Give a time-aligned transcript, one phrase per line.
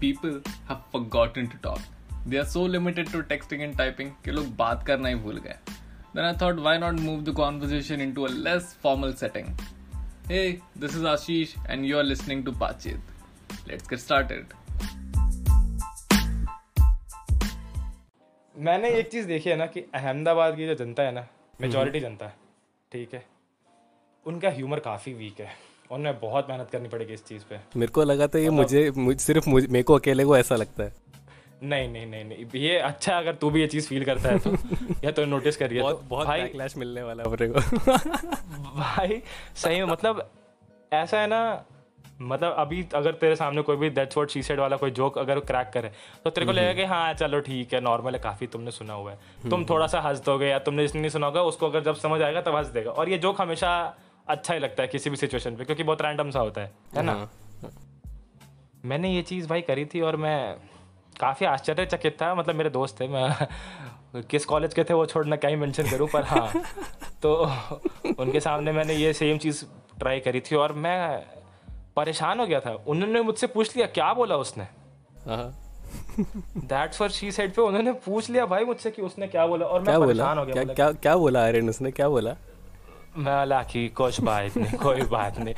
[0.00, 1.80] people have forgotten to talk.
[2.26, 5.56] They are so limited to texting and typing कि लोग बात करना ही भूल गए.
[6.14, 9.52] Then I thought, why not move the conversation into a less formal setting?
[10.28, 13.14] Hey, this is Ashish, and you are listening to Pachit.
[13.70, 14.54] Let's get started.
[18.58, 21.26] मैंने एक चीज़ देखी है ना कि अहमदाबाद की जो जनता है ना
[21.60, 22.34] मेजोरिटी जनता है
[22.92, 23.24] ठीक है
[24.26, 27.92] उनका ह्यूमर काफ़ी वीक है और उन्हें बहुत मेहनत करनी पड़ेगी इस चीज़ पे। मेरे
[27.92, 30.92] को लगा था ये मुझे मुझ, सिर्फ़ मुझे मेरे को अकेले को ऐसा लगता है।
[31.62, 34.50] नहीं नहीं नहीं नहीं ये अच्छा अगर तू भी ये चीज़ फील करता है तो।
[35.04, 37.60] या तो नोटिस करिए बहुत तो। बहुत भाई बैकलैश मिलने वाला है अपने को।
[38.78, 39.22] भाई
[39.56, 40.30] सही में मतलब
[40.92, 41.40] ऐसा है ना
[42.20, 45.40] मतलब अभी अगर तेरे सामने कोई भी दैट्स व्हाट शी सेड वाला कोई जोक अगर
[45.40, 45.90] क्रैक करे
[46.24, 49.12] तो तेरे को लगेगा कि हाँ चलो ठीक है नॉर्मल है काफ़ी तुमने सुना हुआ
[49.12, 51.96] है। तुम थोड़ा सा हंस दोगे या तुमने जिसने नहीं सुना होगा उसको अगर जब
[51.96, 53.70] समझ आएगा तब हंस देगा। और ये जोक हमेशा
[54.28, 57.02] अच्छा ही लगता है किसी भी सिचुएशन पे क्योंकि बहुत रैंडम सा होता है है
[57.02, 57.12] ना?
[57.12, 57.30] हाँ।
[58.84, 60.56] मैंने ये चीज़ भाई करी थी और मैं
[61.20, 63.46] काफ़ी आश्चर्यचकित था मतलब मेरे दोस्त थे मैं
[64.30, 66.52] किस कॉलेज के थे वो छोड़ना क्या ही मेंशन करूँ पर हाँ
[67.22, 67.52] तो
[68.18, 69.64] उनके सामने मैंने ये सेम चीज़
[69.98, 71.24] ट्राई करी थी और मैं
[71.96, 74.66] परेशान हो गया था। उन्होंने मुझसे पूछ लिया क्या बोला उसने।
[76.66, 79.82] दैट्स फॉर शी साइड पे उन्होंने पूछ लिया भाई मुझसे कि उसने क्या बोला और
[79.82, 82.34] मैं परेशान हो गया क्या क्या क्या बोला आर्यन उसने क्या बोला?
[83.16, 85.54] मैं बोला कि कुछ बात नहीं कोई बात नहीं।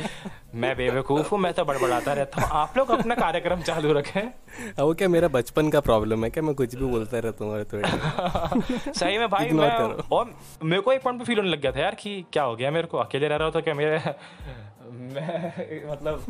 [0.60, 4.80] मैं बेवकूफ़ हूँ मैं तो बड़बड़ाता रहता हूँ। आप लोग अपना कार्यक्रम चालू रखें। अब
[4.80, 6.42] वो क्या मेरा बचपन का प्रॉब्लम है क्या?
[6.42, 9.70] मैं कुछ भी बोलता रहता हूँ थोड़ी सही में भाई मैं
[10.12, 10.34] और
[10.64, 12.70] मेरे को एक पॉइंट पे फील होने लग गया था यार कि क्या हो गया
[12.70, 12.98] मेरे को?
[12.98, 13.98] अकेले रह रहा हूँ तो क्या मेरे?
[14.90, 16.24] मैं मतलब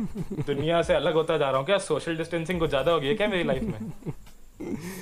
[0.47, 1.77] दुनिया से अलग होता जा रहा हूँ क्या?
[1.87, 3.91] सोशल डिस्टेंसिंग कुछ ज़्यादा हो गई है क्या मेरी लाइफ में?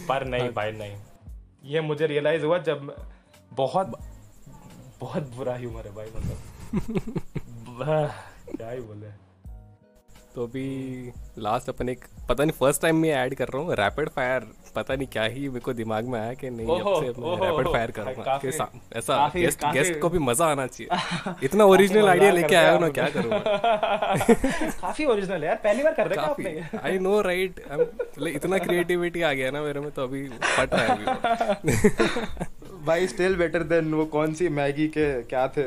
[0.10, 0.96] पर नहीं भाई नहीं।
[1.64, 2.94] ये मुझे रियलाइज़ हुआ जब
[3.54, 4.00] बहुत
[5.00, 6.38] बहुत बुरा ह्यूमर है भाई मतलब।
[8.56, 9.08] क्या ही बोले।
[10.36, 14.10] तो अभी लास्ट अपन एक पता नहीं फ़र्स्ट टाइम मैं ऐड कर रहा हूँ रैपिड
[14.10, 17.46] फायर पता नहीं क्या ही मेरे को दिमाग में आया कि नहीं ओहो, अब से
[17.46, 18.58] रैपिड फायर करूँगा काफी- कि
[18.98, 22.90] ऐसा गेस्ट गेस्ट को भी मज़ा आना चाहिए। इतना ओरिजिनल आइडिया लेके आया हूँ ना
[22.90, 23.40] क्या करूँगा
[24.82, 26.80] काफ़ी ओरिजिनल है यार पहली बार कर रहे हैं काफ़ी। आपने?
[26.90, 27.60] आई नो राइट
[28.28, 33.36] इतना क्रिएटिविटी आ गया ना मेरे में तो अभी फट रहा है अभी। भाई स्टिल
[33.36, 35.64] बेटर देन वो कौन सी मैगी के क्या थे?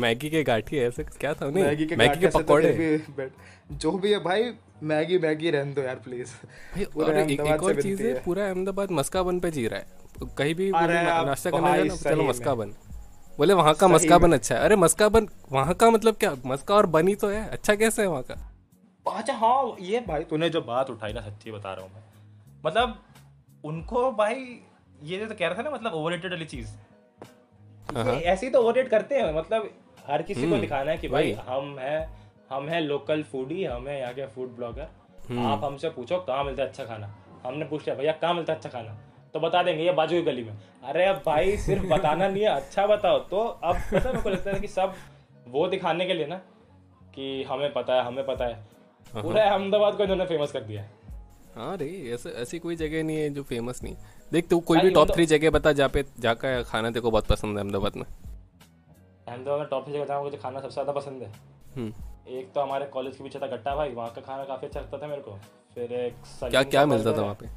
[0.00, 1.48] मैगी के गाठी ऐसे क्या था?
[1.50, 4.52] नहीं मैगी के मैगी के से तो भी जो भी है भाई
[4.82, 6.30] मैगी मैगी रहने दो यार प्लीज़
[6.74, 10.26] भाई, और एक, एक और चीज़ है पूरा अहमदाबाद मस्का बन पे जी रहा है।
[10.38, 12.74] कहीं भी नाश्ता करने जाना चलो में। मस्का बन।
[13.38, 16.34] बोले वहाँ का मस्का बन अच्छा है। अरे मस्का बन वहाँ का मतलब क्या?
[16.46, 18.34] मस्का और बनी तो है अच्छा कैसे है वहाँ का?
[19.06, 22.02] अच्छा हाँ ये भाई तूने जो बात उठाई ना सच्ची बता रहा हूँ मैं।
[22.66, 22.98] मतलब
[23.64, 24.34] उनको भाई
[25.02, 26.68] ये जो तो कह रहा था ना मतलब ओवररेटेड वाली चीज़।
[27.96, 29.70] हाँ। ऐसे ही तो ओवररेट करते हैं मतलब
[30.06, 32.08] हर किसी हम्म, को दिखाना है कि भाई हम है
[32.50, 34.88] हम है लोकल फूडी हम है यहाँ के फ़ूड ब्लॉगर
[35.28, 37.14] हम्म। आप हमसे पूछो कहाँ मिलता है अच्छा खाना?
[37.46, 38.96] हमने पूछ लिया भैया कहाँ मिलता है अच्छा खाना?
[39.34, 40.52] तो बता देंगे ये बाजू की गली में।
[40.84, 44.50] अरे अब भाई सिर्फ़ बताना नहीं है अच्छा बताओ। तो अब पता मेरे को लगता
[44.50, 44.94] है कि सब
[45.48, 46.36] वो दिखाने के लिए ना
[47.14, 50.90] कि हमें पता है हमें पता है। पूरा अहमदाबाद को इन्होंने फ़ेमस कर दिया। है
[51.56, 54.78] हाँ रे ऐसे ऐसी कोई जगह नहीं है जो फ़ेमस नहीं। है देख तू कोई
[54.78, 57.96] भी टॉप थ्री जगह बता जहाँ पे जाकर खाना तेरे को बहुत पसंद है अहमदाबाद
[57.96, 61.32] में। अहमदाबाद में टॉप से जगह जहाँ मुझे खाना सबसे ज़्यादा पसंद है।
[61.76, 61.92] हम्म,
[62.28, 64.98] एक तो हमारे कॉलेज के पीछे था गट्टा भाई वहाँ का खाना काफ़ी अच्छा लगता
[64.98, 65.38] था मेरे को।
[65.74, 67.48] फिर एक क्या क्या मिलता था वहाँ पे?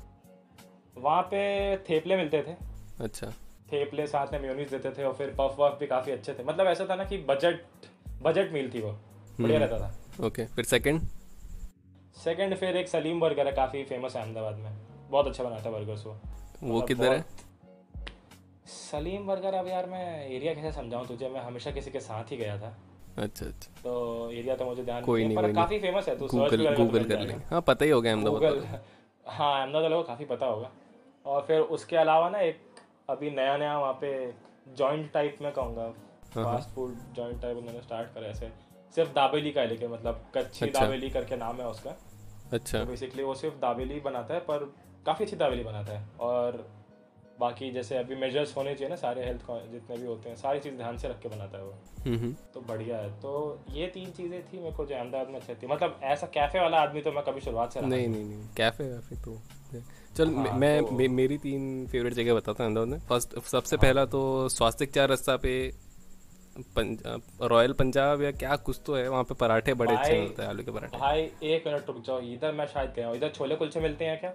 [0.98, 2.56] वहाँ पे थेपले मिलते थे।
[3.04, 3.28] अच्छा।
[3.72, 6.68] थेपले साथ में म्योनीस देते थे और फिर पफ वफ भी काफ़ी अच्छे थे। मतलब
[6.68, 7.88] ऐसा था ना कि बजट
[8.24, 11.02] बजट मील थी वो। हम्म। बढ़िया रहता था। ओके फिर सेकंड
[12.24, 14.72] सेकंड फिर एक सलीम बर्गर है काफ़ी फ़ेमस है अहमदाबाद में।
[15.10, 16.18] बहुत अच्छा बनाता है बर्गर्स वो।
[16.66, 17.26] वो किधर है?
[18.66, 21.30] सलीम बर्गर अब यार मैं एरिया कैसे समझाऊं तुझे?
[21.30, 22.76] मैं हमेशा किसी के साथ ही गया था।
[23.18, 26.18] अच्छा अच्छा। तो एरिया तो मुझे ध्यान कोई है, नहीं, पर नहीं। काफ़ी फ़ेमस है
[26.20, 28.44] तू सर्च गूगल तो गूगल कर। लेंगे। हाँ पता ही होगा अहमदाबाद
[29.26, 30.72] हाँ अहमदाबाद वालों को काफ़ी पता होगा।
[31.26, 32.60] और फिर उसके अलावा ना एक
[33.10, 34.12] अभी नया नया वहाँ पे
[34.78, 35.88] जॉइंट टाइप में कहूँगा।
[36.36, 38.52] फास्ट फ़ूड जॉइंट टाइप उन्होंने स्टार्ट करा ऐसे।
[38.96, 41.96] सिर्फ़ दाबेली का है लेकिन मतलब कच्ची अच्छा। दाबेली करके नाम है उसका।
[42.54, 44.74] अच्छा। तो बेसिकली वो सिर्फ़ दाबेली बनाता है पर
[45.06, 46.66] काफ़ी अच्छी दाबेली बनाता है। और
[47.40, 49.42] बाकी जैसे अभी मेजर्स होने चाहिए ना सारे हेल्थ
[49.72, 51.74] जितने भी होते हैं सारी चीज़ ध्यान से रख के बनाता है वो।
[52.54, 53.32] तो बढ़िया है। तो
[53.72, 56.82] ये तीन चीज़ें थी मेरे को जो अहमदाबाद में अच्छी थी मतलब ऐसा कैफ़े वाला
[56.82, 59.38] आदमी तो मैं कभी शुरुआत से नहीं नहीं। नहीं कैफ़े वैफे तो
[60.18, 63.40] चल मैं हाँ, मैं तो- मे, मेरी तीन फेवरेट जगह बताता हूँ अहमदाबाद में। फ़र्स्ट
[63.48, 65.56] सबसे पहला तो स्वास्तिक चार रास्ता पे
[66.76, 70.50] पंजाब रॉयल पंजाब या क्या कुछ तो है वहाँ पे पराठे बड़े अच्छे मिलते हैं
[70.50, 73.56] आलू के पराठे। भाई एक मिनट रुक जाओ। इधर मैं शायद गया हूँ। इधर छोले
[73.56, 74.34] कुलचे मिलते हैं क्या?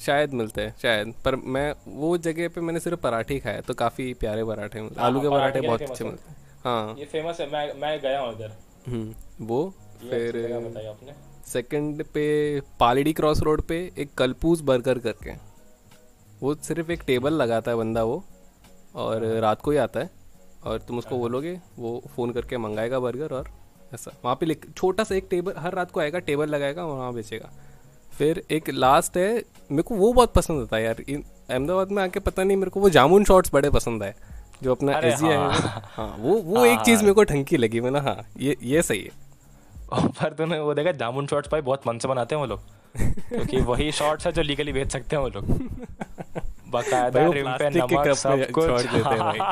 [0.00, 4.12] शायद मिलते हैं शायद। पर मैं वो जगह पे मैंने सिर्फ़ पराठे खाए तो काफ़ी
[4.14, 7.50] प्यारे पराठे मिलते आलू के हाँ, पराठे बहुत अच्छे मिलते हैं। हाँ। ये फ़ेमस है
[7.52, 8.52] मैं मैं गया हूँ इधर।
[8.86, 9.14] हम्म,
[9.46, 10.38] वो फिर
[11.46, 12.24] सेकंड पे
[12.80, 15.32] पालड़ी क्रॉस रोड पे एक कलपूस बर्गर करके।
[16.40, 18.22] वो सिर्फ़ एक टेबल लगाता है बंदा वो
[18.94, 20.10] और रात को ही आता है।
[20.64, 23.48] और तुम उसको बोलोगे वो फ़ोन करके मंगाएगा बर्गर और
[23.94, 27.12] ऐसा। वहाँ पे लिख छोटा सा एक टेबल हर रात को आएगा टेबल लगाएगा वहाँ
[27.14, 27.50] बेचेगा।
[28.18, 29.28] फिर एक लास्ट है
[29.70, 30.96] मेरे को वो बहुत पसंद आता है यार।
[31.50, 34.14] अहमदाबाद में आके पता नहीं मेरे को वो जामुन शॉट्स बड़े पसंद आए
[34.62, 38.00] जो अपना एस है। हाँ। वो वो हाँ, एक चीज़ मेरे को ठंकी लगी मैंने
[38.00, 39.10] हाँ ये ये सही है।
[39.94, 42.60] पर तूने वो देखा जामुन शॉर्ट्स भाई बहुत मन से बनाते हैं वो लोग।
[43.28, 45.44] क्योंकि वही शॉर्ट्स है जो लीगली बेच सकते हैं वो लोग।
[46.70, 49.38] बकायदा रिम पे नमक सब कुछ। देते हैं भाई।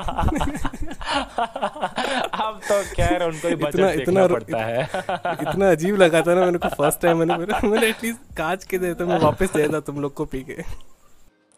[2.38, 4.82] अब तो खैर उनको ही इतना इतना पड़ता है।
[5.43, 8.79] इतना अजीब लगा था ना मेरे को फ़र्स्ट टाइम मैंने बोला मैंने एटलीस्ट कांच के
[8.79, 10.56] देता मैं वापस देता तुम लोग को पी के।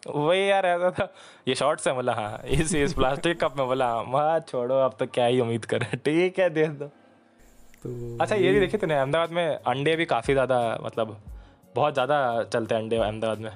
[0.03, 1.03] वही यार ऐसा था।
[1.47, 1.55] ये
[1.93, 5.65] बोला हाँ। इस इस प्लास्टिक कप में बोला माँ छोड़ो अब तो क्या ही उम्मीद
[5.65, 6.85] करें। ठीक है दे दो।
[7.83, 11.17] तो अच्छा ये भी देखिए तूने अहमदाबाद में अंडे भी काफ़ी ज़्यादा मतलब
[11.75, 13.51] बहुत ज़्यादा चलते हैं अंडे अहमदाबाद में।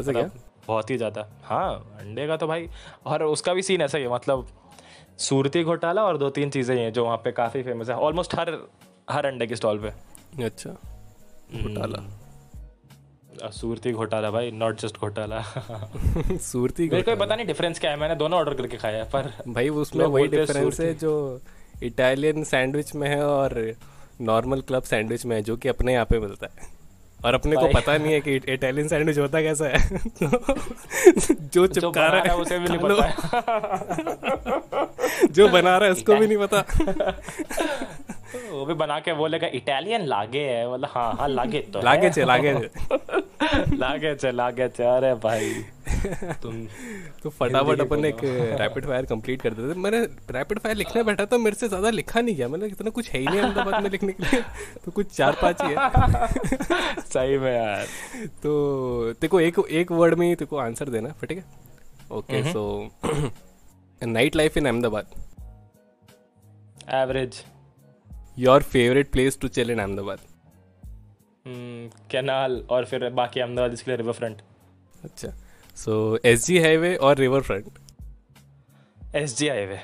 [0.00, 0.22] ऐसा क्या?
[0.22, 2.68] मतलब बहुत ही ज़्यादा। हाँ अंडे का तो भाई
[3.06, 4.46] और उसका भी सीन ऐसा ही है मतलब
[5.20, 8.50] सूरती घोटाला और दो तीन चीज़ें हैं जो वहाँ पे काफ़ी फ़ेमस है। ऑलमोस्ट हर
[9.10, 9.88] हर अंडे के स्टॉल पे।
[10.44, 10.70] अच्छा
[11.52, 12.02] घोटाला।
[13.52, 15.40] सूरती घोटाला भाई नॉट जस्ट घोटाला।
[16.42, 19.32] सूरती मेरे को पता नहीं डिफरेंस क्या है मैंने दोनों ऑर्डर करके खाया है पर
[19.48, 21.40] भाई उसमें वही डिफरेंस है जो
[21.82, 23.74] इटालियन सैंडविच में है और
[24.22, 26.72] नॉर्मल क्लब सैंडविच में है जो कि अपने यहाँ पे मिलता है।
[27.24, 29.78] और अपने को पता नहीं है कि इटालियन सैंडविच होता कैसा है।
[31.54, 33.08] जो चिपका रहा है है उसे भी नहीं पता
[35.32, 36.64] जो बना रहा है उसको भी नहीं पता।
[38.50, 42.24] वो भी बना के बोलेगा इटालियन लागे है। मतलब हाँ हाँ लागे तो लागे चे
[42.24, 42.68] लागे चे।
[43.76, 45.64] लागे चे लागे चे। अरे भाई।
[46.42, 46.66] तुम
[47.22, 48.20] तो फटाफट अपन एक
[48.60, 50.00] रैपिड फायर कंप्लीट कर देते मैंने
[50.32, 53.20] रैपिड फायर लिखने बैठा था मेरे से ज़्यादा लिखा नहीं गया। मैंने इतना कुछ है
[53.20, 54.42] ही नहीं अहमदाबाद में लिखने के लिए।
[54.84, 57.84] तो कुछ चार पाँच ही है। सही में यार।
[58.42, 61.44] तो देखो एक एक वर्ड में ही तेको आंसर देना फिर ठीक है?
[62.12, 62.90] Okay so
[64.02, 65.14] night life in Ahmedabad.
[66.94, 67.42] Average
[68.38, 70.18] your favourite place to chill in Ahmedabad.
[72.10, 74.42] Canal और फिर बाकी अहमदाबाद इसके लिए रिवर फ्रंट
[75.04, 75.28] अच्छा।
[75.76, 77.78] सो एस जी हाईवे और riverfront
[79.14, 79.80] S G highway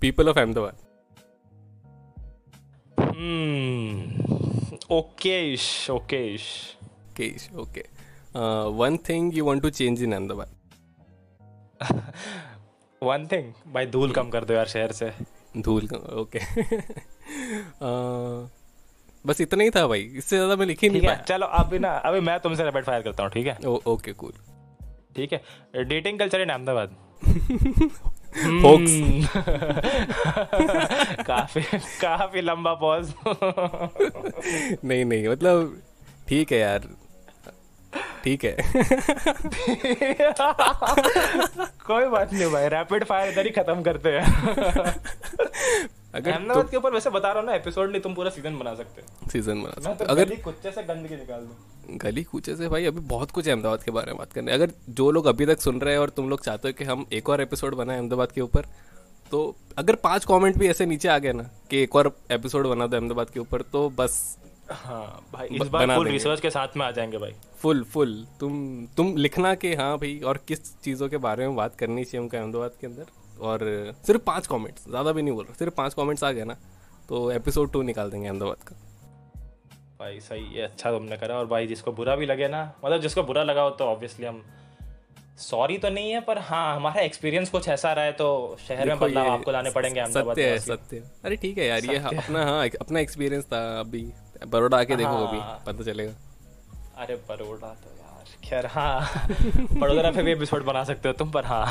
[0.00, 0.76] people of Ahmedabad
[4.90, 6.42] Okesh ओकेश
[7.16, 7.84] केश okay
[8.78, 10.54] one thing you want to change in Ahmedabad
[13.02, 15.12] one thing भाई धूल कम कर दो यार शहर से।
[15.56, 16.38] धूल कम ओके
[19.26, 21.90] बस इतना ही था भाई इससे ज़्यादा मैं लिख ही नहीं पाया। चलो अभी ना
[22.08, 23.56] अभी मैं तुमसे रैपिड फायर करता हूँ ठीक है?
[23.86, 24.32] ओके कूल
[25.16, 25.40] ठीक है
[25.84, 26.96] डेटिंग कल्चर इन अहमदाबाद
[31.26, 31.62] काफ़ी
[32.00, 33.12] काफ़ी लंबा पॉज
[34.84, 35.80] नहीं नहीं मतलब
[36.28, 36.88] ठीक है यार
[38.24, 38.52] ठीक है।
[41.86, 44.24] कोई बात नहीं भाई रैपिड फायर इधर ही खत्म करते हैं।
[46.14, 48.74] अगर अहमदाबाद के ऊपर वैसे बता रहा हूँ ना एपिसोड नहीं तुम पूरा सीज़न बना
[48.74, 52.56] सकते हो। सीज़न बना सकते तो अगर गली कुत्ते से गंदगी निकाल दूँ। गली कूचे
[52.56, 55.26] से भाई अभी बहुत कुछ है अहमदाबाद के बारे में बात करने अगर जो लोग
[55.26, 57.74] अभी तक सुन रहे हैं और तुम लोग चाहते हो कि हम एक और एपिसोड
[57.74, 58.66] बनाए अहमदाबाद के ऊपर
[59.30, 59.44] तो
[59.78, 62.96] अगर पाँच कमेंट भी ऐसे नीचे आ गए ना कि एक और एपिसोड बना दो
[62.96, 64.38] अहमदाबाद के ऊपर तो बस
[64.70, 68.54] हाँ भाई इस बार फुल रिसर्च के साथ में आ जाएँगे भाई। फुल फुल तुम
[68.96, 72.36] तुम लिखना कि हाँ भाई और किस चीज़ों के बारे में बात करनी चाहिए हमको
[72.36, 73.04] अहमदाबाद के अंदर?
[73.40, 73.60] और
[74.06, 76.56] सिर्फ़ पाँच कमेंट्स ज़्यादा भी नहीं बोल रहा सिर्फ़ पाँच कमेंट्स आ गए ना
[77.08, 78.76] तो एपिसोड टू निकाल देंगे अहमदाबाद का।
[80.00, 83.22] भाई सही है अच्छा तुमने करा और भाई जिसको बुरा भी लगे ना मतलब जिसको
[83.22, 84.42] बुरा लगा हो तो ऑब्वियसली हम
[85.38, 88.98] सॉरी तो नहीं है पर हाँ हमारा एक्सपीरियंस कुछ ऐसा रहा है तो शहर में
[88.98, 92.66] बदलाव आपको लाने पड़ेंगे अहमदाबाद सत्य है सत्य अरे ठीक है यार ये अपना हाँ
[92.80, 94.02] अपना एक्सपीरियंस था अभी
[94.46, 96.14] बड़ौदा आके देखो अभी हाँ। पता चलेगा।
[97.02, 97.90] अरे बड़ोड़ा तो
[98.44, 99.28] खैर हाँ।
[99.72, 101.64] बड़ोदरा पे भी एपिसोड बना सकते हो तुम पर हाँ।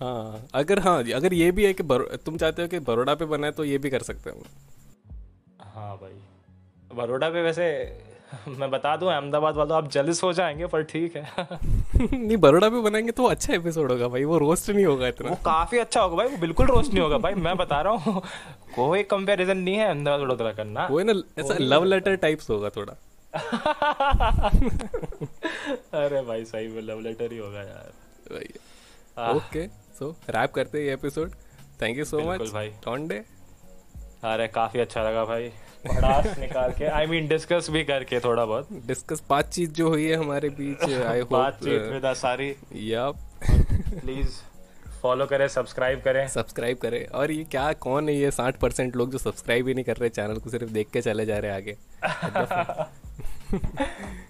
[0.00, 1.82] हाँ अगर हाँ अगर ये भी है कि
[2.24, 4.36] तुम चाहते हो कि बड़ौदा पे बनाए तो ये भी कर सकते हैं।
[5.74, 7.68] हाँ भाई। बड़ोड़ा पे वैसे
[8.48, 11.22] मैं बता दूँ अहमदाबाद वालों आप जलिस हो जाएँगे पर ठीक है।
[11.96, 15.36] नहीं बड़ौदा पे बनाएँगे तो अच्छा एपिसोड होगा भाई वो रोस्ट नहीं होगा इतना। वो
[15.44, 18.22] काफ़ी अच्छा होगा भाई वो बिल्कुल रोस्ट नहीं होगा भाई मैं बता रहा हूँ।
[18.74, 22.96] कोई कंपैरिजन नहीं है अहमदाबाद वडोदरा करना। है ना ऐसा लव लेटर टाइप्स होगा थोड़ा।
[25.94, 27.92] अरे भाई सही में लव लेटर ही होगा यार।
[29.36, 29.66] ओके
[29.98, 31.30] सो रैप करते हैं ये episode
[31.82, 33.22] thank you so much भाई। टॉन्डे
[34.24, 35.48] अरे काफ़ी अच्छा लगा भाई।
[35.86, 40.16] पड़ास निकाल के आई मीन डिस्कस भी करके थोड़ा बहुत। डिस्कस बातचीत जो हुई है
[40.16, 42.54] हमारे बीच आई होप बातचीत विद सारी
[42.92, 43.10] या
[43.50, 44.40] प्लीज़
[45.02, 49.10] फॉलो करें सब्सक्राइब करें। सब्सक्राइब करें। और ये क्या कौन है ये साठ परसेंट लोग
[49.10, 51.76] जो सब्सक्राइब ही नहीं कर रहे चैनल को सिर्फ़ देख के चले जा रहे आगे?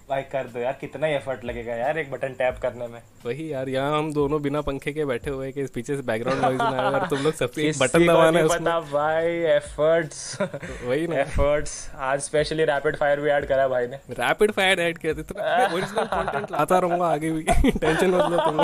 [0.09, 3.51] भाई कर दो यार कितना ही एफर्ट लगेगा यार एक बटन टैप करने में। वही
[3.53, 6.81] यार यहाँ हम दोनों बिना पंखे के बैठे हुए कि पीछे से बैकग्राउंड नॉइज़ ना
[6.81, 11.73] आए और तुम लोग सबसे एक बटन दबाना है उसमें। भाई एफर्ट्स वही ना। एफर्ट्स
[12.09, 16.05] आज स्पेशली रैपिड फायर भी ऐड करा भाई ने। रैपिड फायर ऐड किया था ओरिजिनल
[16.15, 18.59] कंटेंट लाता रहूँगा आगे भी। टेंशन मत लो तुम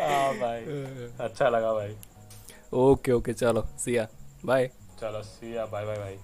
[0.00, 0.60] हाँ भाई।
[1.26, 1.94] अच्छा लगा भाई।
[2.84, 4.06] ओके ओके चलो सिया
[4.46, 4.70] बाय
[5.00, 6.16] चलो सिया बाय बाय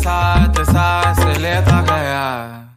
[0.00, 2.69] साथ सांस लेता गया।